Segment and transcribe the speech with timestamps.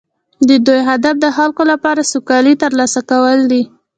[0.49, 3.63] د دوی هدف د خلکو لپاره سوکالي ترلاسه کول دي